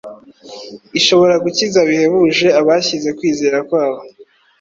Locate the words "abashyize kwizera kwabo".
2.59-3.99